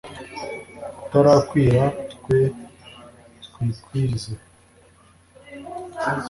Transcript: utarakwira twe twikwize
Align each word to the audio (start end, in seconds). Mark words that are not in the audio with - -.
utarakwira 1.03 1.81
twe 2.13 2.39
twikwize 3.43 4.33